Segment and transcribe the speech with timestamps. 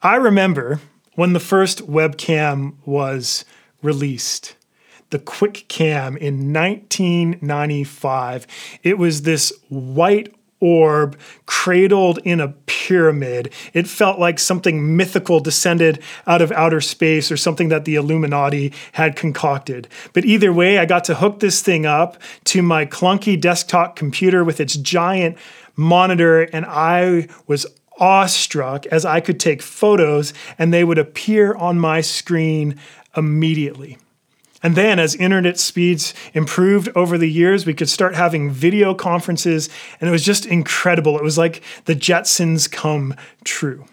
[0.00, 0.80] I remember
[1.16, 3.44] when the first webcam was
[3.82, 4.54] released,
[5.10, 8.46] the QuickCam in 1995.
[8.84, 13.52] It was this white orb cradled in a pyramid.
[13.74, 18.72] It felt like something mythical descended out of outer space or something that the Illuminati
[18.92, 19.88] had concocted.
[20.12, 24.44] But either way, I got to hook this thing up to my clunky desktop computer
[24.44, 25.36] with its giant
[25.74, 27.66] monitor, and I was
[27.98, 32.78] awestruck as I could take photos and they would appear on my screen
[33.16, 33.98] immediately.
[34.62, 39.68] And then, as internet speeds improved over the years, we could start having video conferences,
[40.00, 41.16] and it was just incredible.
[41.16, 43.84] It was like the Jetsons come true.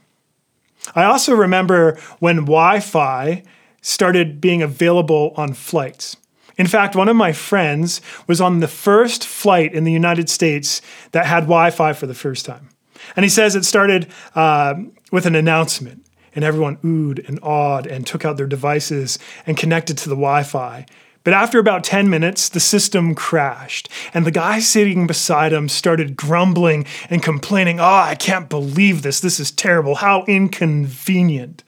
[0.96, 3.44] I also remember when Wi Fi
[3.82, 6.18] started being available on flights.
[6.58, 10.82] In fact, one of my friends was on the first flight in the United States
[11.12, 12.70] that had Wi Fi for the first time.
[13.16, 14.76] And he says it started uh,
[15.12, 19.98] with an announcement, and everyone oohed and awed and took out their devices and connected
[20.00, 20.86] to the Wi Fi.
[21.26, 26.16] But after about 10 minutes, the system crashed, and the guy sitting beside him started
[26.16, 29.22] grumbling and complaining, Oh, I can't believe this.
[29.22, 29.96] This is terrible.
[29.96, 31.64] How inconvenient.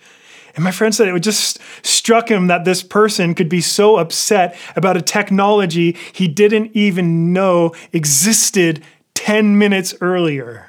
[0.57, 4.55] And my friend said it just struck him that this person could be so upset
[4.75, 10.66] about a technology he didn't even know existed 10 minutes earlier.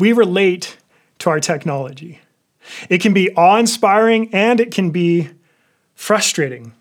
[0.00, 0.78] We relate
[1.20, 2.20] to our technology.
[2.88, 5.28] It can be awe inspiring and it can be
[5.94, 6.72] frustrating.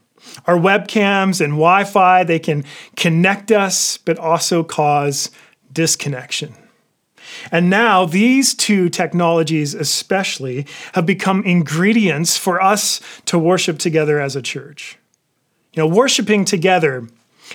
[0.45, 2.63] Our webcams and Wi Fi, they can
[2.95, 5.31] connect us, but also cause
[5.71, 6.55] disconnection.
[7.51, 14.35] And now these two technologies, especially, have become ingredients for us to worship together as
[14.35, 14.97] a church.
[15.73, 17.07] You know, worshiping together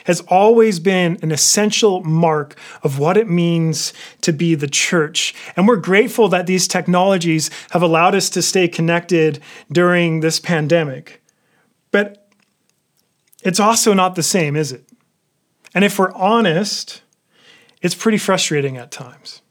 [0.04, 5.34] has always been an essential mark of what it means to be the church.
[5.56, 11.22] And we're grateful that these technologies have allowed us to stay connected during this pandemic.
[11.90, 12.28] But
[13.42, 14.88] it's also not the same, is it?
[15.74, 17.02] And if we're honest,
[17.82, 19.42] it's pretty frustrating at times.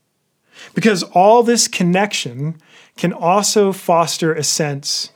[0.74, 2.60] Because all this connection
[2.98, 5.12] can also foster a sense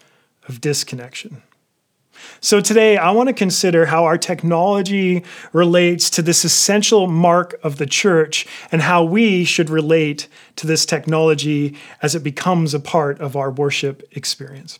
[0.47, 1.43] of disconnection.
[2.39, 5.23] So today, I want to consider how our technology
[5.53, 10.27] relates to this essential mark of the church and how we should relate
[10.57, 14.79] to this technology as it becomes a part of our worship experience.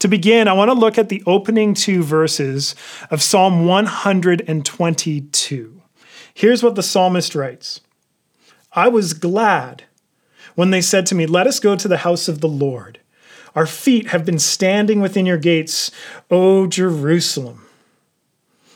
[0.00, 2.74] To begin, I want to look at the opening two verses
[3.10, 5.82] of Psalm 122.
[6.34, 7.80] Here's what the psalmist writes
[8.72, 9.84] I was glad
[10.54, 13.00] when they said to me, Let us go to the house of the Lord.
[13.56, 15.90] Our feet have been standing within your gates,
[16.30, 17.66] O Jerusalem.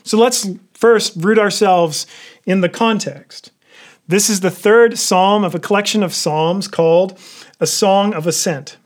[0.03, 2.07] So let's first root ourselves
[2.45, 3.51] in the context.
[4.07, 7.17] This is the third psalm of a collection of psalms called
[7.59, 8.77] a Song of Ascent.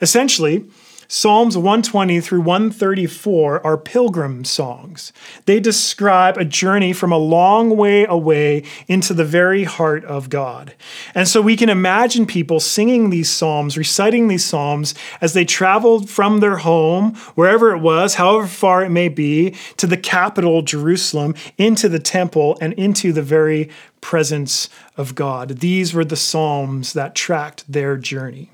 [0.00, 0.66] Essentially,
[1.10, 5.10] Psalms 120 through 134 are pilgrim songs.
[5.46, 10.74] They describe a journey from a long way away into the very heart of God.
[11.14, 16.10] And so we can imagine people singing these psalms, reciting these psalms as they traveled
[16.10, 21.34] from their home, wherever it was, however far it may be, to the capital, Jerusalem,
[21.56, 23.70] into the temple, and into the very
[24.02, 25.60] presence of God.
[25.60, 28.50] These were the psalms that tracked their journey.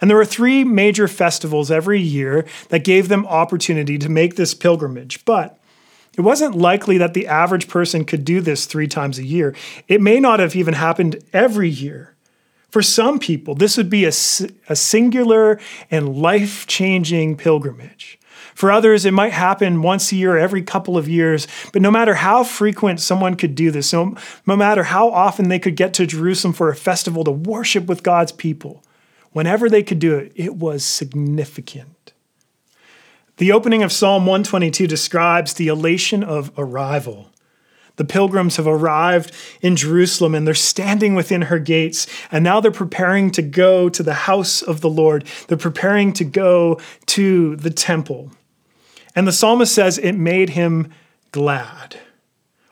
[0.00, 4.54] And there were three major festivals every year that gave them opportunity to make this
[4.54, 5.24] pilgrimage.
[5.24, 5.58] But
[6.16, 9.54] it wasn't likely that the average person could do this three times a year.
[9.88, 12.14] It may not have even happened every year.
[12.70, 14.12] For some people, this would be a,
[14.68, 15.60] a singular
[15.90, 18.18] and life changing pilgrimage.
[18.54, 21.46] For others, it might happen once a year, every couple of years.
[21.72, 24.14] But no matter how frequent someone could do this, no,
[24.46, 28.02] no matter how often they could get to Jerusalem for a festival to worship with
[28.02, 28.82] God's people,
[29.32, 32.12] whenever they could do it, it was significant.
[33.38, 37.30] The opening of Psalm 122 describes the elation of arrival.
[37.96, 42.70] The pilgrims have arrived in Jerusalem and they're standing within her gates, and now they're
[42.70, 45.24] preparing to go to the house of the Lord.
[45.48, 48.30] They're preparing to go to the temple.
[49.14, 50.92] And the psalmist says it made him
[51.32, 51.96] glad,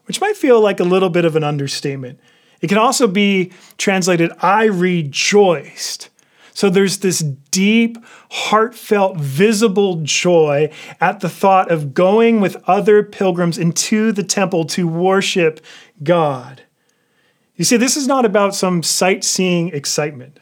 [0.04, 2.18] which might feel like a little bit of an understatement.
[2.60, 6.09] It can also be translated, I rejoiced.
[6.60, 7.96] So there's this deep,
[8.30, 10.70] heartfelt, visible joy
[11.00, 15.64] at the thought of going with other pilgrims into the temple to worship
[16.02, 16.60] God.
[17.56, 20.38] You see, this is not about some sightseeing excitement.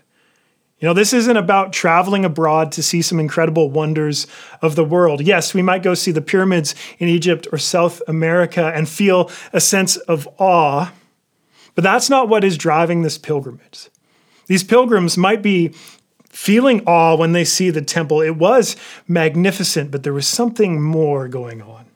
[0.80, 4.26] You know, this isn't about traveling abroad to see some incredible wonders
[4.60, 5.20] of the world.
[5.20, 9.60] Yes, we might go see the pyramids in Egypt or South America and feel a
[9.60, 10.92] sense of awe,
[11.76, 13.88] but that's not what is driving this pilgrimage.
[14.48, 15.74] These pilgrims might be
[16.28, 18.20] feeling awe when they see the temple.
[18.20, 18.76] It was
[19.06, 21.86] magnificent, but there was something more going on.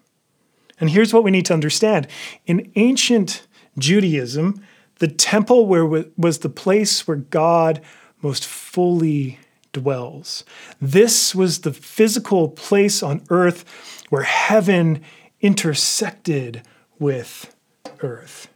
[0.81, 2.09] And here's what we need to understand
[2.47, 3.47] in ancient
[3.79, 4.63] Judaism,
[4.99, 7.81] the temple where was the place where God
[8.21, 9.39] most fully
[9.73, 10.45] dwells.
[10.81, 13.65] This was the physical place on earth
[14.11, 15.03] where heaven
[15.41, 16.63] intersected
[16.99, 17.55] with
[18.01, 18.49] earth.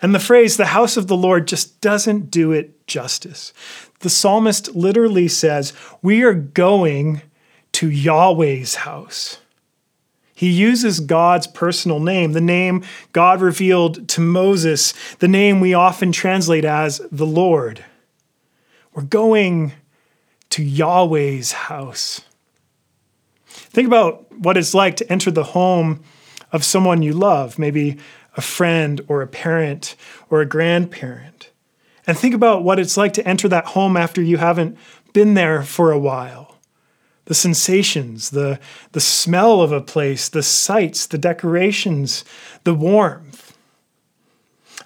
[0.00, 3.52] And the phrase, the house of the Lord, just doesn't do it justice.
[4.00, 5.72] The psalmist literally says,
[6.02, 7.22] We are going
[7.72, 9.38] to Yahweh's house.
[10.34, 16.12] He uses God's personal name, the name God revealed to Moses, the name we often
[16.12, 17.84] translate as the Lord.
[18.94, 19.72] We're going
[20.50, 22.20] to Yahweh's house.
[23.46, 26.04] Think about what it's like to enter the home
[26.52, 27.98] of someone you love, maybe
[28.38, 29.96] a friend or a parent
[30.30, 31.50] or a grandparent.
[32.06, 34.78] And think about what it's like to enter that home after you haven't
[35.12, 36.54] been there for a while
[37.26, 38.58] the sensations, the,
[38.92, 42.24] the smell of a place, the sights, the decorations,
[42.64, 43.54] the warmth.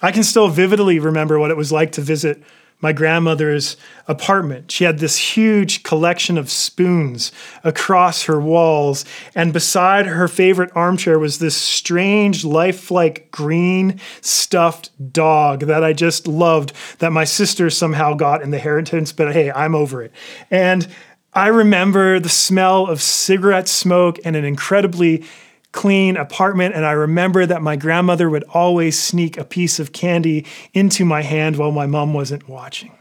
[0.03, 2.43] I can still vividly remember what it was like to visit
[2.83, 3.77] my grandmother's
[4.09, 4.71] apartment.
[4.71, 7.31] She had this huge collection of spoons
[7.63, 15.61] across her walls, and beside her favorite armchair was this strange, lifelike green stuffed dog
[15.61, 19.75] that I just loved that my sister somehow got in the inheritance, but hey, I'm
[19.75, 20.13] over it.
[20.51, 20.87] And
[21.35, 25.25] I remember the smell of cigarette smoke and an incredibly
[25.73, 26.75] clean apartment.
[26.75, 31.23] And I remember that my grandmother would always sneak a piece of candy into my
[31.23, 32.93] hand while my mom wasn't watching.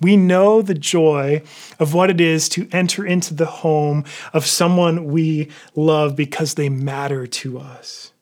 [0.00, 1.42] We know the joy
[1.78, 6.68] of what it is to enter into the home of someone we love because they
[6.68, 8.12] matter to us.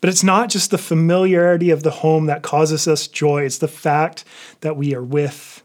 [0.00, 3.68] But it's not just the familiarity of the home that causes us joy, it's the
[3.68, 4.24] fact
[4.60, 5.62] that we are with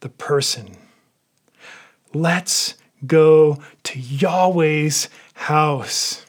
[0.00, 0.76] the person.
[2.12, 2.74] Let's
[3.06, 6.24] go to Yahweh's house.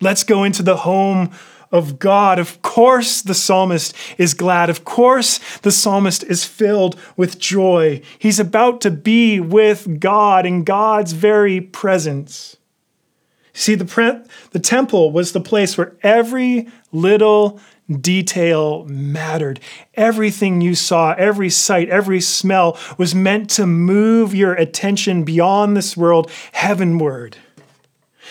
[0.00, 1.30] Let's go into the home
[1.70, 2.38] of God.
[2.38, 4.70] Of course, the psalmist is glad.
[4.70, 8.00] Of course, the psalmist is filled with joy.
[8.18, 12.56] He's about to be with God in God's very presence.
[13.52, 14.20] See, the, pre-
[14.52, 17.60] the temple was the place where every little
[17.90, 19.60] detail mattered.
[19.94, 25.96] Everything you saw, every sight, every smell was meant to move your attention beyond this
[25.96, 27.36] world heavenward.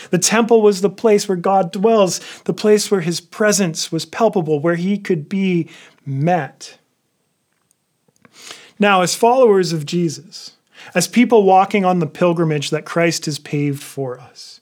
[0.09, 4.59] The temple was the place where God dwells, the place where his presence was palpable,
[4.59, 5.69] where he could be
[6.05, 6.77] met.
[8.79, 10.55] Now, as followers of Jesus,
[10.93, 14.61] as people walking on the pilgrimage that Christ has paved for us,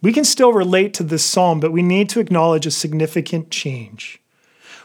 [0.00, 4.20] we can still relate to this psalm, but we need to acknowledge a significant change.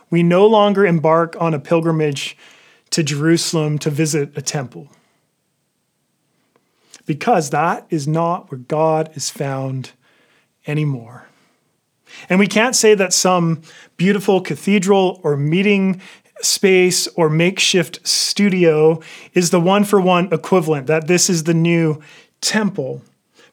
[0.10, 2.38] We no longer embark on a pilgrimage
[2.92, 4.90] to Jerusalem to visit a temple
[7.08, 9.94] because that is not where God is found
[10.68, 11.26] anymore.
[12.30, 13.62] And we can't say that some
[13.96, 16.02] beautiful cathedral or meeting
[16.42, 19.02] space or makeshift studio
[19.34, 22.00] is the one for one equivalent, that this is the new
[22.42, 23.02] temple.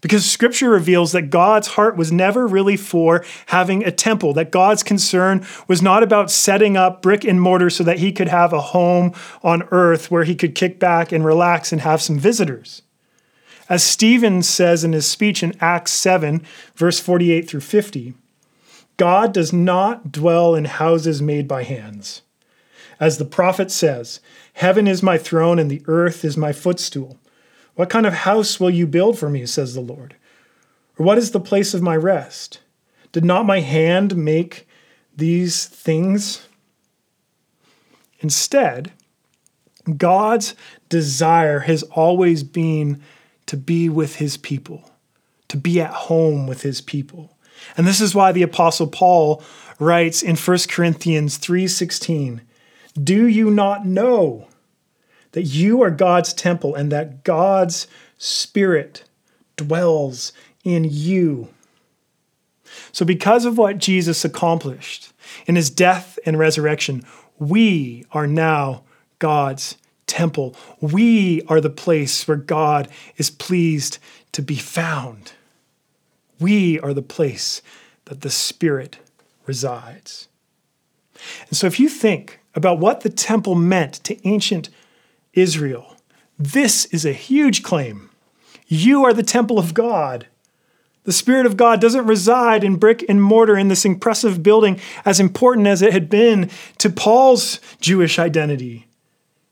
[0.00, 4.82] Because scripture reveals that God's heart was never really for having a temple, that God's
[4.82, 8.60] concern was not about setting up brick and mortar so that he could have a
[8.60, 12.82] home on earth where he could kick back and relax and have some visitors.
[13.68, 18.14] As Stephen says in his speech in Acts 7, verse 48 through 50,
[18.96, 22.22] God does not dwell in houses made by hands.
[23.00, 24.20] As the prophet says,
[24.54, 27.18] Heaven is my throne and the earth is my footstool.
[27.74, 30.14] What kind of house will you build for me, says the Lord?
[30.96, 32.60] Or what is the place of my rest?
[33.10, 34.68] Did not my hand make
[35.16, 36.46] these things?
[38.20, 38.92] Instead,
[39.96, 40.54] God's
[40.88, 43.02] desire has always been
[43.46, 44.90] to be with his people,
[45.48, 47.36] to be at home with his people.
[47.76, 49.42] And this is why the apostle Paul
[49.78, 52.40] writes in 1 Corinthians 3:16,
[53.00, 54.46] "Do you not know
[55.32, 57.86] that you are God's temple and that God's
[58.18, 59.04] spirit
[59.56, 60.32] dwells
[60.64, 61.48] in you?"
[62.92, 65.12] So because of what Jesus accomplished
[65.46, 67.04] in his death and resurrection,
[67.38, 68.82] we are now
[69.18, 70.54] God's temple.
[70.80, 73.98] We are the place where God is pleased
[74.32, 75.32] to be found.
[76.40, 77.62] We are the place
[78.06, 78.98] that the Spirit
[79.46, 80.28] resides.
[81.48, 84.68] And so, if you think about what the temple meant to ancient
[85.32, 85.96] Israel,
[86.38, 88.10] this is a huge claim.
[88.66, 90.26] You are the temple of God.
[91.04, 95.20] The Spirit of God doesn't reside in brick and mortar in this impressive building, as
[95.20, 98.86] important as it had been to Paul's Jewish identity.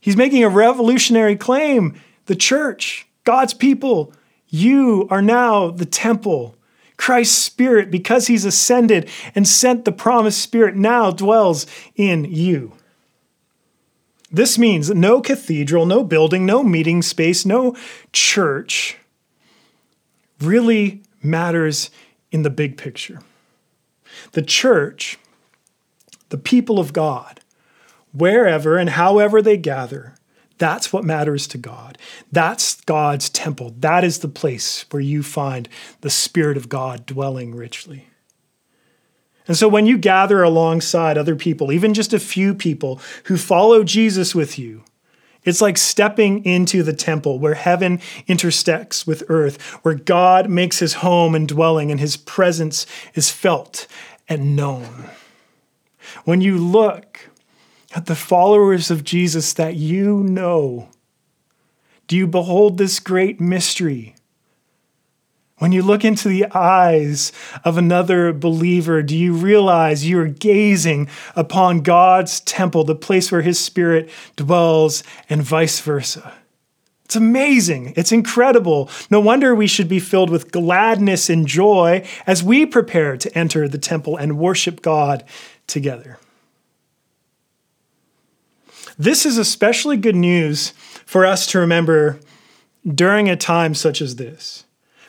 [0.03, 1.95] He's making a revolutionary claim.
[2.27, 4.13] The church, God's people,
[4.49, 6.57] you are now the temple.
[6.97, 12.73] Christ's Spirit, because He's ascended and sent the promised Spirit, now dwells in you.
[14.29, 17.77] This means no cathedral, no building, no meeting space, no
[18.13, 18.97] church
[20.41, 21.91] really matters
[22.33, 23.21] in the big picture.
[24.33, 25.17] The church,
[26.31, 27.39] the people of God,
[28.13, 30.15] wherever and however they gather,
[30.59, 31.99] that's what matters to God.
[32.31, 33.75] That's God's temple.
[33.79, 35.69] That is the place where you find
[36.03, 38.07] the Spirit of God dwelling richly.
[39.49, 43.83] And so when you gather alongside other people, even just a few people who follow
[43.83, 44.85] Jesus with you,
[45.45, 50.95] it's like stepping into the temple where heaven intersects with earth, where God makes his
[50.95, 53.89] home and dwelling, and his presence is felt
[54.29, 55.11] and known.
[56.25, 57.32] When you look
[57.95, 60.89] at the followers of Jesus that you know,
[62.07, 64.15] do you behold this great mystery?
[65.59, 67.31] When you look into the eyes
[67.65, 73.43] of another believer, do you realize you are gazing upon God's temple, the place where
[73.43, 76.35] His Spirit dwells, and vice versa?
[77.05, 77.93] It's amazing.
[77.95, 78.91] It's incredible.
[79.11, 83.69] No wonder we should be filled with gladness and joy as we prepare to enter
[83.69, 85.23] the temple and worship God
[85.67, 86.19] together.
[88.99, 90.71] This is especially good news
[91.07, 92.21] for us to remember
[92.87, 94.65] during a time such as this.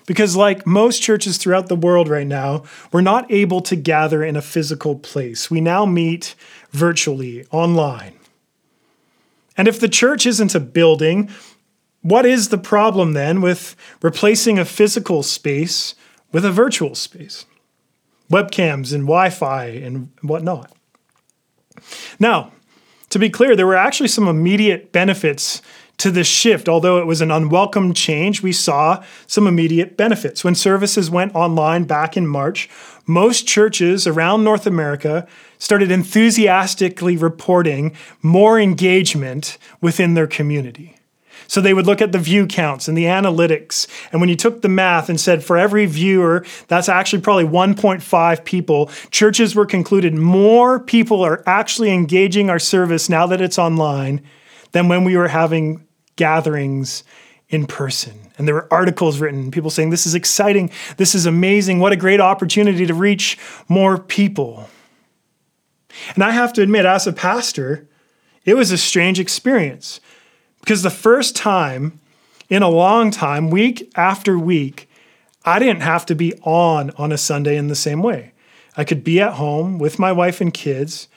[0.05, 4.35] Because, like most churches throughout the world right now, we're not able to gather in
[4.35, 5.49] a physical place.
[5.49, 6.35] We now meet
[6.71, 8.19] virtually, online.
[9.55, 11.29] And if the church isn't a building,
[12.01, 15.95] what is the problem then with replacing a physical space
[16.33, 17.45] with a virtual space?
[18.29, 20.75] Webcams and Wi Fi and whatnot.
[22.19, 22.51] Now,
[23.13, 25.61] to be clear, there were actually some immediate benefits
[25.97, 30.43] to this shift, although it was an unwelcome change, we saw some immediate benefits.
[30.43, 32.69] When services went online back in March,
[33.05, 35.27] most churches around North America
[35.59, 40.92] started enthusiastically reporting more engagement within their community.
[41.53, 43.85] So they would look at the view counts and the analytics.
[44.11, 48.43] And when you took the math and said for every viewer, that's actually probably 1.5
[48.43, 54.23] people, churches were concluded more people are actually engaging our service now that it's online
[54.71, 57.03] than when we were having gatherings
[57.49, 58.31] in person.
[58.39, 60.71] And there were articles written, people saying, This is exciting.
[60.97, 61.79] This is amazing.
[61.79, 63.37] What a great opportunity to reach
[63.69, 64.67] more people.
[66.15, 67.87] And I have to admit, as a pastor,
[68.43, 69.99] it was a strange experience
[70.63, 71.99] because the first time
[72.49, 74.89] in a long time, week after week,
[75.43, 78.31] I didn't have to be on on a Sunday in the same way.
[78.77, 81.09] I could be at home with my wife and kids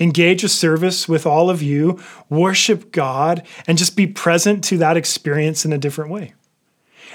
[0.00, 4.96] engage a service with all of you, worship God, and just be present to that
[4.96, 6.34] experience in a different way.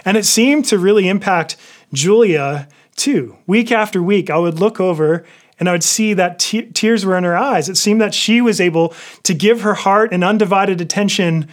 [0.06, 1.56] And it seemed to really impact
[1.94, 3.38] Julia too.
[3.46, 5.26] Week after week, I would look over
[5.60, 7.70] and I would see that te- tears were in her eyes.
[7.70, 11.48] It seemed that she was able to give her heart and undivided attention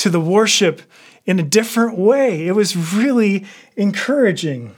[0.00, 0.80] to the worship
[1.26, 2.46] in a different way.
[2.46, 3.44] It was really
[3.76, 4.74] encouraging.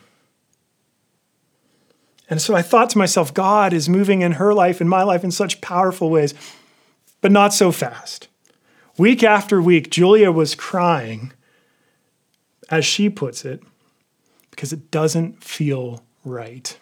[2.29, 5.23] And so I thought to myself, God is moving in her life and my life
[5.23, 6.35] in such powerful ways,
[7.21, 8.27] but not so fast.
[8.99, 11.33] Week after week, Julia was crying,
[12.69, 13.63] as she puts it,
[14.51, 16.77] because it doesn't feel right.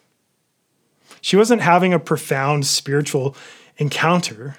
[1.21, 3.37] She wasn't having a profound spiritual
[3.77, 4.57] encounter.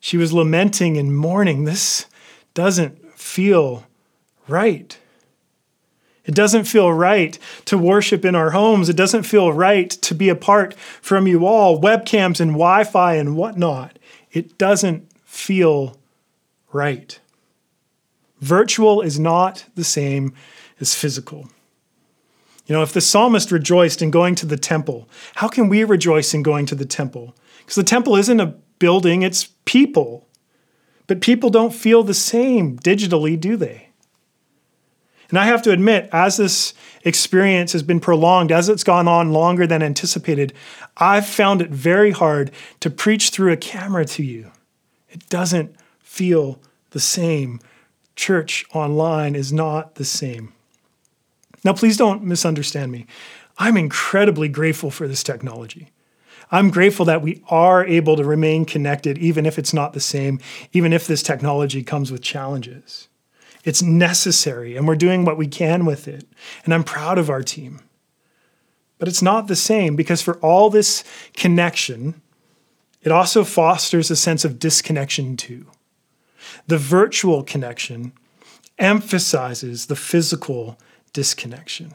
[0.00, 1.64] She was lamenting and mourning.
[1.64, 2.06] This
[2.54, 3.86] doesn't feel
[4.48, 4.98] right.
[6.24, 8.88] It doesn't feel right to worship in our homes.
[8.88, 13.36] It doesn't feel right to be apart from you all, webcams and Wi Fi and
[13.36, 13.98] whatnot.
[14.30, 15.96] It doesn't feel
[16.72, 17.18] right.
[18.40, 20.32] Virtual is not the same
[20.80, 21.48] as physical.
[22.66, 26.32] You know, if the psalmist rejoiced in going to the temple, how can we rejoice
[26.34, 27.34] in going to the temple?
[27.58, 30.28] Because the temple isn't a building, it's people.
[31.06, 33.88] But people don't feel the same digitally, do they?
[35.28, 39.32] And I have to admit, as this experience has been prolonged, as it's gone on
[39.32, 40.52] longer than anticipated,
[40.98, 44.52] I've found it very hard to preach through a camera to you.
[45.08, 47.60] It doesn't feel the same.
[48.14, 50.52] Church online is not the same.
[51.64, 53.06] Now, please don't misunderstand me.
[53.56, 55.91] I'm incredibly grateful for this technology.
[56.52, 60.38] I'm grateful that we are able to remain connected, even if it's not the same,
[60.72, 63.08] even if this technology comes with challenges.
[63.64, 66.26] It's necessary, and we're doing what we can with it.
[66.64, 67.80] And I'm proud of our team.
[68.98, 71.02] But it's not the same because for all this
[71.34, 72.20] connection,
[73.02, 75.66] it also fosters a sense of disconnection too.
[76.66, 78.12] the virtual connection
[78.78, 80.78] emphasizes the physical
[81.12, 81.92] disconnection.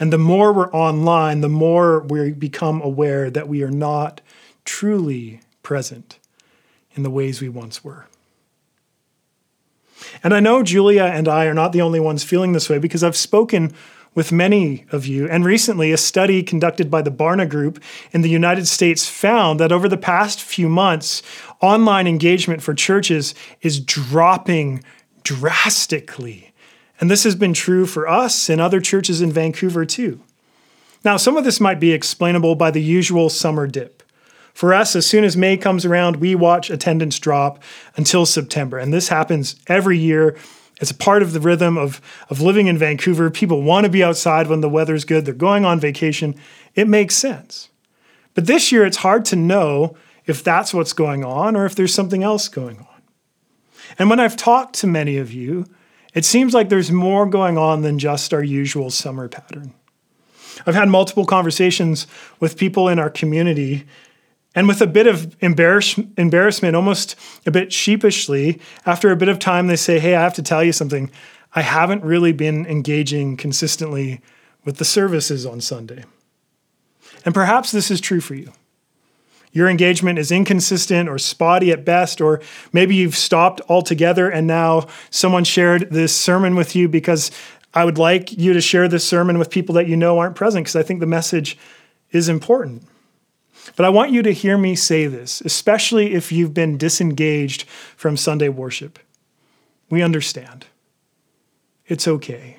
[0.00, 4.22] And the more we're online, the more we become aware that we are not
[4.64, 6.18] truly present
[6.94, 8.06] in the ways we once were.
[10.24, 13.04] And I know Julia and I are not the only ones feeling this way because
[13.04, 13.74] I've spoken
[14.14, 15.28] with many of you.
[15.28, 17.80] And recently, a study conducted by the Barna Group
[18.10, 21.22] in the United States found that over the past few months,
[21.60, 24.82] online engagement for churches is dropping
[25.22, 26.49] drastically.
[27.00, 30.20] And this has been true for us and other churches in Vancouver too.
[31.02, 34.02] Now, some of this might be explainable by the usual summer dip.
[34.52, 37.62] For us, as soon as May comes around, we watch attendance drop
[37.96, 38.78] until September.
[38.78, 40.36] And this happens every year.
[40.80, 43.30] It's a part of the rhythm of, of living in Vancouver.
[43.30, 46.34] People want to be outside when the weather's good, they're going on vacation.
[46.74, 47.70] It makes sense.
[48.34, 51.94] But this year, it's hard to know if that's what's going on or if there's
[51.94, 52.86] something else going on.
[53.98, 55.66] And when I've talked to many of you,
[56.14, 59.74] it seems like there's more going on than just our usual summer pattern.
[60.66, 62.06] I've had multiple conversations
[62.38, 63.84] with people in our community,
[64.54, 67.14] and with a bit of embarrass- embarrassment, almost
[67.46, 70.64] a bit sheepishly, after a bit of time, they say, Hey, I have to tell
[70.64, 71.10] you something.
[71.54, 74.20] I haven't really been engaging consistently
[74.64, 76.04] with the services on Sunday.
[77.24, 78.52] And perhaps this is true for you
[79.52, 82.40] your engagement is inconsistent or spotty at best, or
[82.72, 87.30] maybe you've stopped altogether and now someone shared this sermon with you because
[87.74, 90.64] I would like you to share this sermon with people that you know aren't present
[90.64, 91.58] because I think the message
[92.10, 92.84] is important.
[93.76, 97.64] But I want you to hear me say this, especially if you've been disengaged
[97.96, 98.98] from Sunday worship.
[99.88, 100.66] We understand.
[101.86, 102.56] It's okay.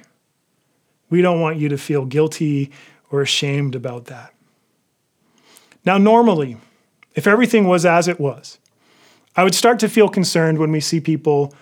[1.09, 2.71] We don't want you to feel guilty
[3.09, 4.33] or ashamed about that.
[5.85, 6.57] Now, normally,
[7.15, 8.59] if everything was as it was,
[9.35, 11.53] I would start to feel concerned when we see people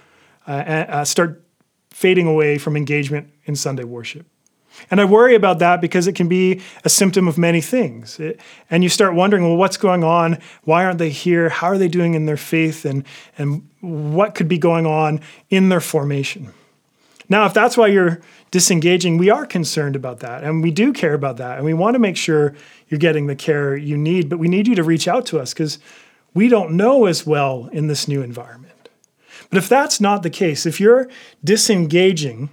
[0.47, 1.43] uh, uh, start
[1.91, 4.25] fading away from engagement in Sunday worship.
[4.89, 8.19] And I worry about that because it can be a symptom of many things.
[8.19, 10.37] It, and you start wondering, well, what's going on?
[10.63, 11.49] Why aren't they here?
[11.49, 12.85] How are they doing in their faith?
[12.85, 13.03] And,
[13.37, 15.19] and what could be going on
[15.49, 16.53] in their formation?
[17.29, 20.43] Now, if that's why you're disengaging, we are concerned about that.
[20.43, 21.57] And we do care about that.
[21.57, 22.55] And we want to make sure
[22.87, 24.29] you're getting the care you need.
[24.29, 25.77] But we need you to reach out to us because
[26.33, 28.89] we don't know as well in this new environment.
[29.49, 31.07] But if that's not the case, if you're
[31.43, 32.49] disengaging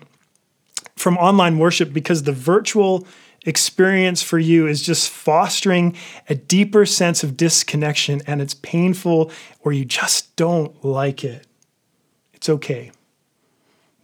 [0.95, 3.07] from online worship because the virtual
[3.45, 5.95] experience for you is just fostering
[6.29, 11.47] a deeper sense of disconnection and it's painful or you just don't like it,
[12.35, 12.91] it's okay.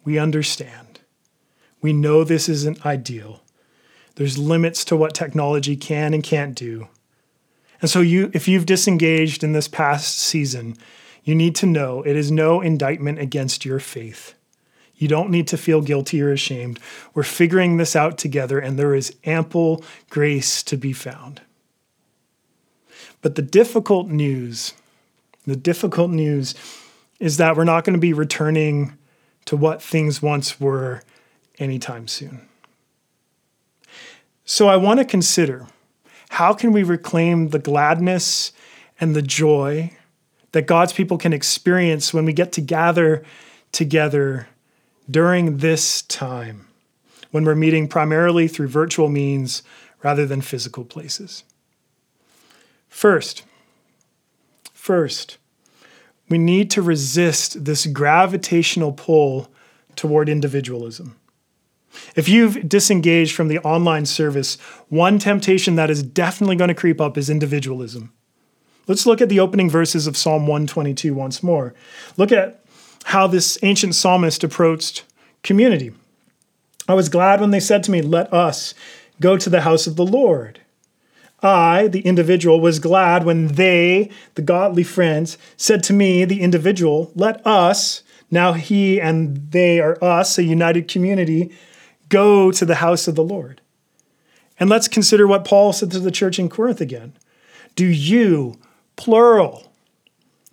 [0.05, 1.01] We understand.
[1.81, 3.43] We know this isn't ideal.
[4.17, 6.89] There's limits to what technology can and can't do.
[7.81, 10.77] And so you if you've disengaged in this past season,
[11.25, 14.35] you need to know it is no indictment against your faith.
[14.95, 16.79] You don't need to feel guilty or ashamed.
[17.13, 21.41] We're figuring this out together, and there is ample grace to be found.
[23.21, 24.75] But the difficult news,
[25.45, 26.55] the difficult news
[27.19, 28.97] is that we're not going to be returning
[29.47, 31.03] to what things once were
[31.59, 32.49] anytime soon.
[34.45, 35.67] So I want to consider
[36.31, 38.53] how can we reclaim the gladness
[39.01, 39.93] and the joy
[40.53, 43.23] that God's people can experience when we get to gather
[43.73, 44.49] together
[45.11, 46.67] during this time
[47.33, 49.63] when we're meeting primarily through virtual means
[50.03, 51.43] rather than physical places.
[52.89, 53.43] First,
[54.73, 55.39] first,
[56.33, 59.49] we need to resist this gravitational pull
[59.97, 61.15] toward individualism.
[62.17, 64.57] If you've disengaged from the online service,
[64.89, 68.15] one temptation that is definitely going to creep up is individualism.
[68.89, 71.75] Let's look at the opening verses of Psalm 122 once more.
[72.17, 72.65] Look at
[73.05, 75.05] how this ancient psalmist approached
[75.43, 75.93] community.
[76.89, 78.73] I was glad when they said to me, Let us
[79.21, 80.62] go to the house of the Lord.
[81.43, 87.11] I, the individual, was glad when they, the godly friends, said to me, the individual,
[87.15, 91.53] Let us, now he and they are us, a united community,
[92.09, 93.61] go to the house of the Lord.
[94.59, 97.15] And let's consider what Paul said to the church in Corinth again.
[97.75, 98.59] Do you,
[98.97, 99.73] plural,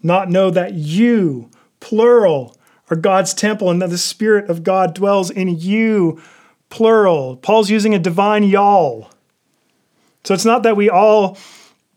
[0.02, 2.58] not know that you, plural,
[2.90, 6.22] are God's temple and that the Spirit of God dwells in you,
[6.70, 7.38] plural.
[7.38, 9.12] Paul's using a divine y'all.
[10.30, 11.40] So it's not that we all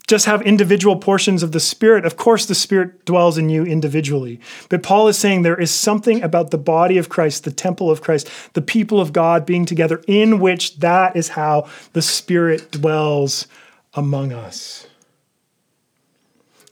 [0.08, 2.06] just have individual portions of the Spirit.
[2.06, 4.40] Of course, the Spirit dwells in you individually.
[4.70, 8.00] But Paul is saying there is something about the body of Christ, the temple of
[8.00, 13.48] Christ, the people of God being together, in which that is how the Spirit dwells
[13.92, 14.86] among us.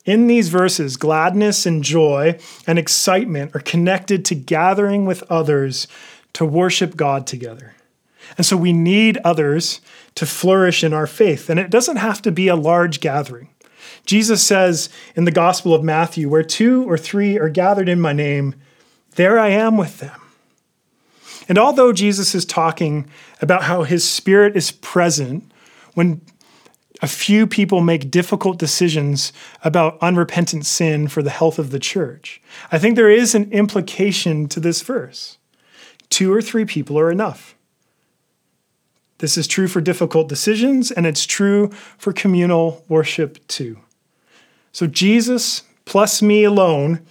[0.07, 5.89] In these verses, gladness and joy and excitement are connected to gathering with others
[6.33, 7.75] to worship God together.
[8.39, 9.83] And so we need others
[10.15, 11.49] to flourish in our faith.
[11.49, 13.49] And it doesn't have to be a large gathering.
[14.07, 18.13] Jesus says in the Gospel of Matthew, where two or three are gathered in my
[18.13, 18.55] name,
[19.17, 20.21] there I am with them.
[21.49, 25.51] And although Jesus is talking about how his spirit is present
[25.95, 26.21] when
[27.03, 29.33] a few people make difficult decisions
[29.65, 34.49] about unrepentant sin for the health of the church, I think there is an implication
[34.49, 35.39] to this verse.
[36.09, 37.57] Two or three people are enough.
[39.21, 43.79] This is true for difficult decisions, and it's true for communal worship too.
[44.73, 47.05] So, Jesus plus me alone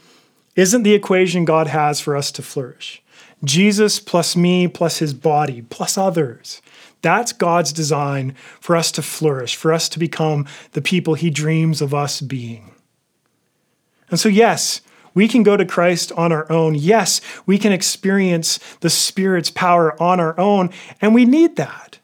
[0.55, 3.03] isn't the equation God has for us to flourish.
[3.43, 6.63] Jesus plus me plus his body plus others.
[7.03, 11.79] That's God's design for us to flourish, for us to become the people he dreams
[11.79, 12.71] of us being.
[14.09, 14.81] And so, yes,
[15.13, 16.73] we can go to Christ on our own.
[16.73, 21.98] Yes, we can experience the Spirit's power on our own, and we need that.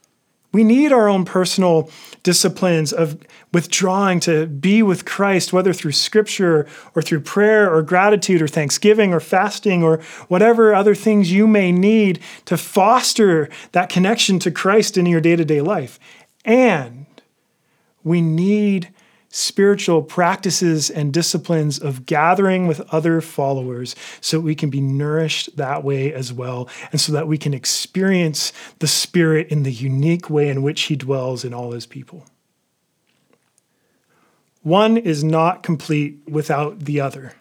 [0.56, 1.90] We need our own personal
[2.24, 3.20] disciplines of
[3.52, 6.66] withdrawing to be with Christ, whether through scripture
[6.96, 9.98] or through prayer or gratitude or thanksgiving or fasting or
[10.30, 15.36] whatever other things you may need to foster that connection to Christ in your day
[15.36, 16.00] to day life.
[16.46, 17.06] And
[18.06, 18.94] we need
[19.36, 25.84] spiritual practices and disciplines of gathering with other followers so we can be nourished that
[25.84, 30.48] way as well, and so that we can experience the Spirit in the unique way
[30.48, 32.26] in which He dwells in all His people.
[34.64, 37.34] One is not complete without the other.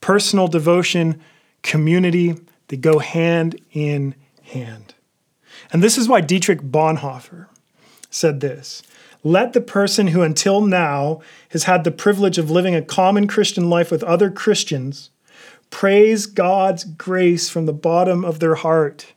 [0.00, 1.20] Personal devotion,
[1.62, 2.36] community,
[2.68, 4.94] they go hand in hand.
[5.72, 7.48] And this is why Dietrich Bonhoeffer
[8.08, 8.84] said this
[9.24, 13.68] let the person who until now has had the privilege of living a common Christian
[13.68, 15.10] life with other Christians
[15.70, 19.12] praise God's grace from the bottom of their heart.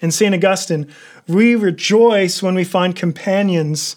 [0.00, 0.34] And St.
[0.34, 0.88] Augustine,
[1.26, 3.96] we rejoice when we find companions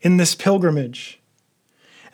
[0.00, 1.15] in this pilgrimage.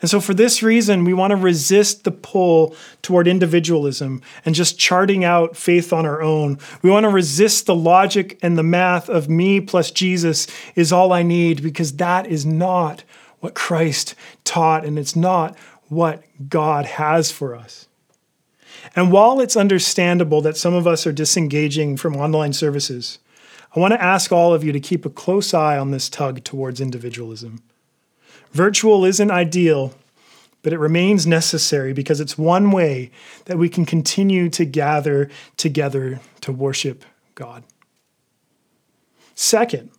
[0.03, 4.77] And so, for this reason, we want to resist the pull toward individualism and just
[4.77, 6.59] charting out faith on our own.
[6.81, 11.13] We want to resist the logic and the math of me plus Jesus is all
[11.13, 13.05] I need, because that is not
[13.39, 14.13] what Christ
[14.43, 17.87] taught, and it's not what God has for us.
[18.97, 23.19] And while it's understandable that some of us are disengaging from online services,
[23.73, 26.43] I want to ask all of you to keep a close eye on this tug
[26.43, 27.63] towards individualism.
[28.51, 29.93] Virtual isn't ideal,
[30.61, 33.11] but it remains necessary because it's one way
[33.45, 37.03] that we can continue to gather together to worship
[37.35, 37.63] God.
[39.35, 39.89] Second,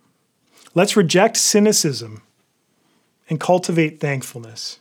[0.73, 2.21] let's reject cynicism
[3.29, 4.79] and cultivate thankfulness.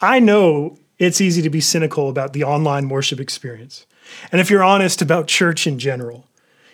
[0.00, 3.86] I know it's easy to be cynical about the online worship experience.
[4.30, 6.26] And if you're honest about church in general,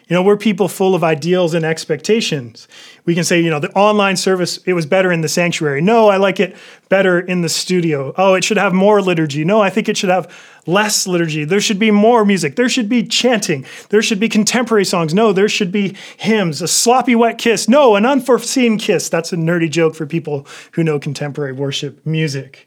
[0.08, 2.66] you know, we're people full of ideals and expectations.
[3.04, 5.82] We can say, you know, the online service, it was better in the sanctuary.
[5.82, 6.56] No, I like it
[6.88, 8.14] better in the studio.
[8.16, 9.44] Oh, it should have more liturgy.
[9.44, 10.34] No, I think it should have
[10.66, 11.44] less liturgy.
[11.44, 12.56] There should be more music.
[12.56, 13.66] There should be chanting.
[13.90, 15.12] There should be contemporary songs.
[15.12, 16.62] No, there should be hymns.
[16.62, 17.68] A sloppy wet kiss.
[17.68, 19.10] No, an unforeseen kiss.
[19.10, 22.66] That's a nerdy joke for people who know contemporary worship music.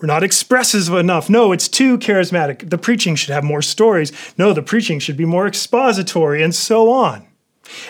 [0.00, 1.30] We're not expressive enough.
[1.30, 2.68] No, it's too charismatic.
[2.68, 4.12] The preaching should have more stories.
[4.36, 7.26] No, the preaching should be more expository, and so on.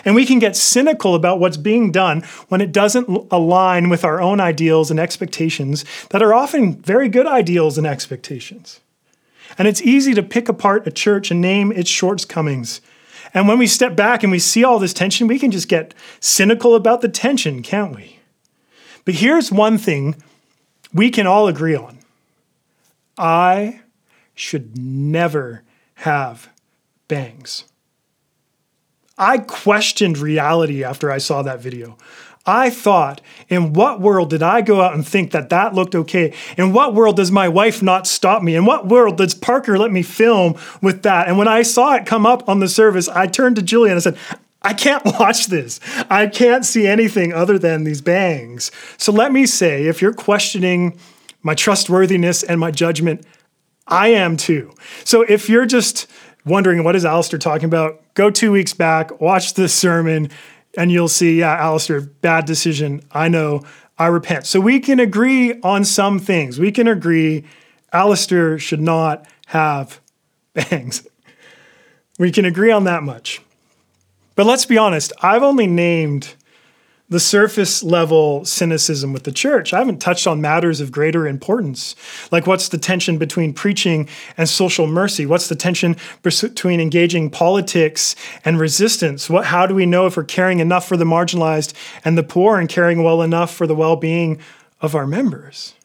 [0.05, 4.21] And we can get cynical about what's being done when it doesn't align with our
[4.21, 8.79] own ideals and expectations that are often very good ideals and expectations.
[9.57, 12.81] And it's easy to pick apart a church and name its shortcomings.
[13.33, 15.93] And when we step back and we see all this tension, we can just get
[16.19, 18.19] cynical about the tension, can't we?
[19.05, 20.15] But here's one thing
[20.93, 21.96] we can all agree on
[23.17, 23.81] I
[24.35, 25.63] should never
[25.95, 26.49] have
[27.07, 27.65] bangs.
[29.17, 31.97] I questioned reality after I saw that video.
[32.45, 36.33] I thought, in what world did I go out and think that that looked okay?
[36.57, 38.55] In what world does my wife not stop me?
[38.55, 41.27] In what world does Parker let me film with that?
[41.27, 43.97] And when I saw it come up on the service, I turned to Julie and
[43.97, 44.17] I said,
[44.61, 45.81] I can't watch this.
[46.09, 48.71] I can't see anything other than these bangs.
[48.97, 50.97] So let me say, if you're questioning
[51.43, 53.25] my trustworthiness and my judgment,
[53.87, 54.73] I am too.
[55.03, 56.07] So if you're just
[56.45, 60.29] wondering what is Alistair talking about, go two weeks back, watch the sermon,
[60.77, 63.01] and you'll see, yeah, Alistair, bad decision.
[63.11, 63.63] I know.
[63.97, 64.45] I repent.
[64.45, 66.59] So we can agree on some things.
[66.59, 67.45] We can agree
[67.91, 69.99] Alistair should not have
[70.53, 71.07] bangs.
[72.19, 73.41] We can agree on that much.
[74.35, 76.35] But let's be honest, I've only named
[77.09, 79.73] the surface level cynicism with the church.
[79.73, 81.95] I haven't touched on matters of greater importance,
[82.31, 85.25] like what's the tension between preaching and social mercy?
[85.25, 89.29] What's the tension between engaging politics and resistance?
[89.29, 92.59] What, how do we know if we're caring enough for the marginalized and the poor
[92.59, 94.39] and caring well enough for the well being
[94.81, 95.75] of our members?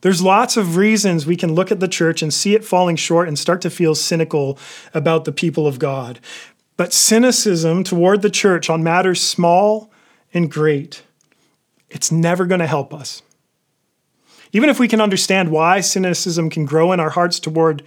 [0.00, 3.26] There's lots of reasons we can look at the church and see it falling short
[3.26, 4.58] and start to feel cynical
[4.94, 6.20] about the people of God.
[6.76, 9.90] But cynicism toward the church on matters small
[10.32, 11.02] and great,
[11.90, 13.22] it's never going to help us.
[14.52, 17.82] Even if we can understand why cynicism can grow in our hearts toward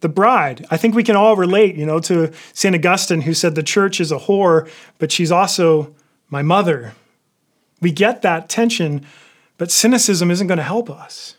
[0.00, 2.74] the bride, I think we can all relate, you know, to St.
[2.74, 5.94] Augustine who said the church is a whore, but she's also
[6.28, 6.94] my mother.
[7.80, 9.04] We get that tension,
[9.58, 11.36] but cynicism isn't going to help us.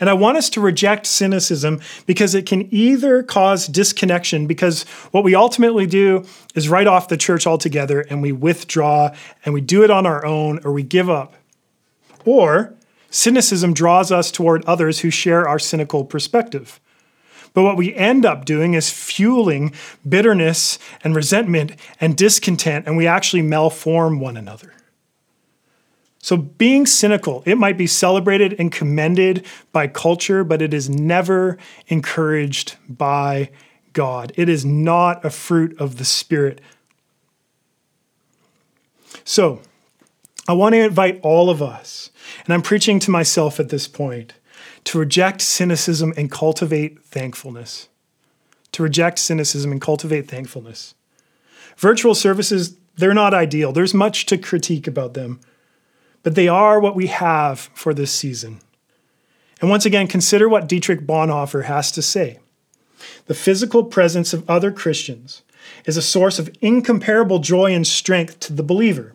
[0.00, 5.24] And I want us to reject cynicism because it can either cause disconnection, because what
[5.24, 9.84] we ultimately do is write off the church altogether and we withdraw and we do
[9.84, 11.34] it on our own or we give up.
[12.24, 12.74] Or
[13.10, 16.80] cynicism draws us toward others who share our cynical perspective.
[17.52, 19.72] But what we end up doing is fueling
[20.06, 24.72] bitterness and resentment and discontent, and we actually malform one another.
[26.24, 31.58] So, being cynical, it might be celebrated and commended by culture, but it is never
[31.88, 33.50] encouraged by
[33.92, 34.32] God.
[34.34, 36.62] It is not a fruit of the Spirit.
[39.22, 39.60] So,
[40.48, 42.08] I want to invite all of us,
[42.46, 44.32] and I'm preaching to myself at this point,
[44.84, 47.90] to reject cynicism and cultivate thankfulness.
[48.72, 50.94] To reject cynicism and cultivate thankfulness.
[51.76, 53.72] Virtual services, they're not ideal.
[53.72, 55.40] There's much to critique about them
[56.24, 58.58] but they are what we have for this season.
[59.60, 62.40] And once again, consider what Dietrich Bonhoeffer has to say.
[63.26, 65.42] The physical presence of other Christians
[65.84, 69.14] is a source of incomparable joy and strength to the believer.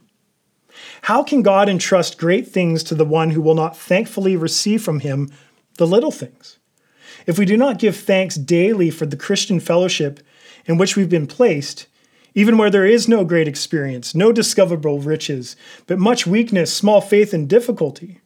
[1.04, 5.02] How can God entrust great things to the one who will not thankfully receive from
[5.02, 5.32] him
[5.78, 6.58] the little things?
[7.26, 10.20] If we do not give thanks daily for the Christian fellowship
[10.66, 11.88] in which we've been placed,
[12.34, 15.56] even where there is no great experience, no discoverable riches,
[15.88, 18.22] but much weakness, small faith, and difficulty.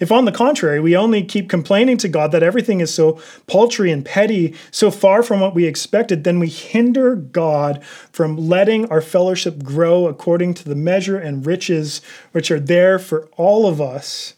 [0.00, 3.92] If, on the contrary, we only keep complaining to God that everything is so paltry
[3.92, 9.00] and petty, so far from what we expected, then we hinder God from letting our
[9.00, 12.00] fellowship grow according to the measure and riches
[12.32, 14.34] which are there for all of us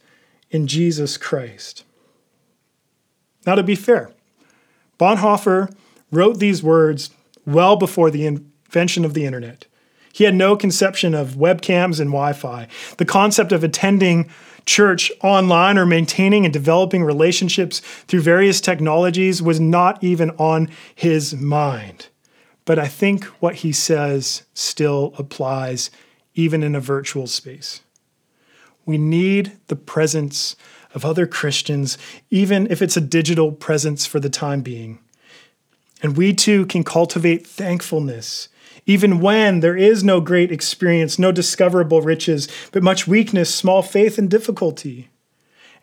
[0.51, 1.85] in Jesus Christ.
[3.46, 4.11] Now, to be fair,
[4.99, 5.75] Bonhoeffer
[6.11, 7.11] wrote these words
[7.46, 8.27] well before the
[8.66, 9.66] invention of the internet.
[10.12, 12.68] He had no conception of webcams and Wi Fi.
[12.96, 14.31] The concept of attending
[14.64, 21.35] church online or maintaining and developing relationships through various technologies was not even on his
[21.35, 22.09] mind.
[22.64, 25.90] But I think what he says still applies
[26.35, 27.81] even in a virtual space.
[28.85, 30.57] We need the presence
[30.94, 31.98] of other Christians,
[32.31, 34.98] even if it's a digital presence for the time being.
[36.02, 38.48] And we too can cultivate thankfulness
[38.87, 44.16] even when there is no great experience, no discoverable riches, but much weakness, small faith,
[44.16, 45.11] and difficulty.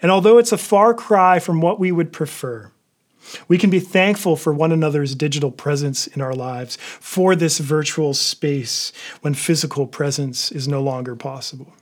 [0.02, 2.72] And although it's a far cry from what we would prefer,
[3.48, 8.13] we can be thankful for one another's digital presence in our lives, for this virtual
[8.13, 11.74] space when physical presence is no longer possible.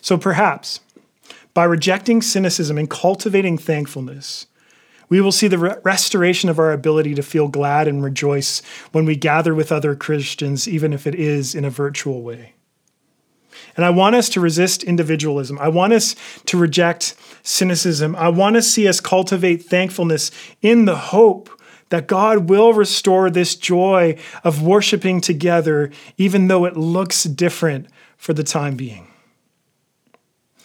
[0.00, 0.80] So perhaps
[1.54, 4.46] by rejecting cynicism and cultivating thankfulness,
[5.12, 9.04] we will see the re- restoration of our ability to feel glad and rejoice when
[9.04, 12.54] we gather with other Christians, even if it is in a virtual way.
[13.76, 15.58] And I want us to resist individualism.
[15.58, 18.16] I want us to reject cynicism.
[18.16, 20.30] I want to see us cultivate thankfulness
[20.62, 21.50] in the hope
[21.90, 28.32] that God will restore this joy of worshiping together, even though it looks different for
[28.32, 29.08] the time being.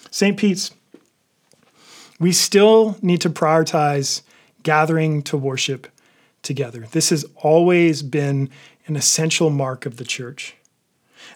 [0.10, 0.38] St.
[0.38, 0.72] Pete's,
[2.18, 4.22] we still need to prioritize
[4.67, 5.88] gathering to worship
[6.43, 6.88] together.
[6.91, 8.49] This has always been
[8.86, 10.56] an essential mark of the church.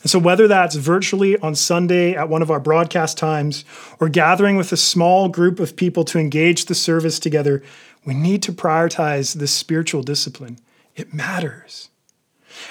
[0.02, 3.64] And so, whether that's virtually on Sunday at one of our broadcast times
[4.02, 7.64] or gathering with a small group of people to engage the service together,
[8.04, 10.60] we need to prioritize this spiritual discipline.
[10.98, 11.88] It matters.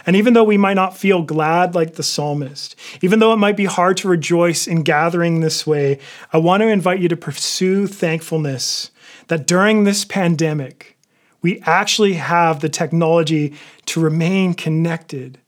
[0.05, 3.57] And even though we might not feel glad like the psalmist, even though it might
[3.57, 5.99] be hard to rejoice in gathering this way,
[6.35, 8.91] I want to invite you to pursue thankfulness
[9.31, 10.99] that during this pandemic,
[11.41, 13.55] we actually have the technology
[13.87, 15.39] to remain connected.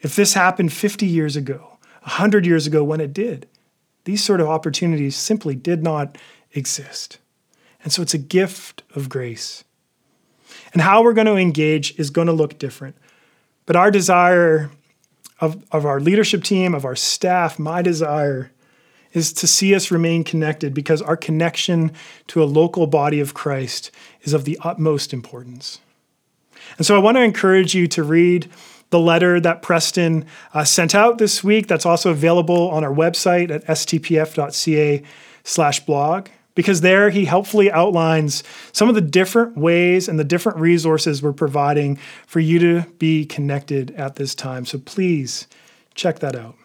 [0.00, 3.46] If this happened 50 years ago, 100 years ago when it did,
[4.02, 6.18] these sort of opportunities simply did not
[6.54, 7.18] exist.
[7.84, 9.62] And so it's a gift of grace.
[10.72, 12.96] And how we're going to engage is going to look different.
[13.64, 14.72] But our desire
[15.38, 18.50] of, of our leadership team, of our staff, my desire
[19.12, 21.92] is to see us remain connected because our connection
[22.28, 23.90] to a local body of Christ
[24.22, 25.80] is of the utmost importance.
[26.76, 28.50] And so I want to encourage you to read
[28.90, 31.66] the letter that Preston uh, sent out this week.
[31.66, 35.02] That's also available on our website at stpf.ca
[35.44, 38.42] slash blog because there he helpfully outlines
[38.72, 41.96] some of the different ways and the different resources we're providing
[42.26, 44.66] for you to be connected at this time.
[44.66, 45.46] So please
[45.94, 46.56] check that out.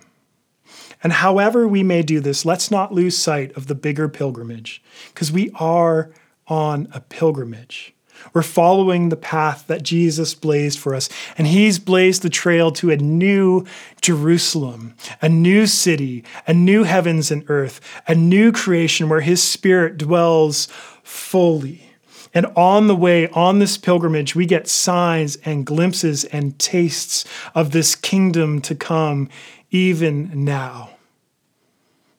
[1.05, 4.81] And however we may do this, let's not lose sight of the bigger pilgrimage
[5.13, 6.09] because we are
[6.47, 7.93] on a pilgrimage.
[8.33, 11.07] We're following the path that Jesus blazed for us.
[11.37, 13.67] And he's blazed the trail to a new
[14.01, 19.99] Jerusalem, a new city, a new heavens and earth, a new creation where his spirit
[19.99, 20.67] dwells
[21.03, 21.87] fully.
[22.33, 27.73] And on the way, on this pilgrimage, we get signs and glimpses and tastes of
[27.73, 29.29] this kingdom to come
[29.69, 30.89] even now.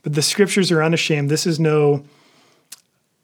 [0.07, 1.31] But the scriptures are unashamed.
[1.31, 2.05] This is no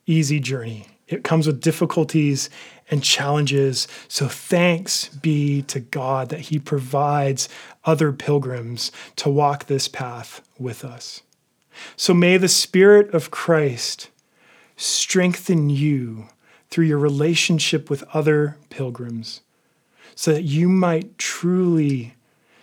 [0.04, 0.88] easy journey.
[1.06, 2.50] It comes with difficulties
[2.90, 3.86] and challenges.
[4.08, 7.48] So thanks be to God that He provides
[7.84, 11.22] other pilgrims to walk this path with us.
[11.94, 14.10] So may the Spirit of Christ
[14.76, 16.26] strengthen you
[16.68, 19.42] through your relationship with other pilgrims
[20.16, 22.16] so that you might truly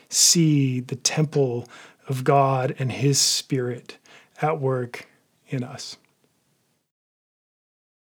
[0.10, 1.70] see the temple
[2.10, 3.96] of God and His Spirit
[4.42, 5.08] at work
[5.48, 5.98] in us.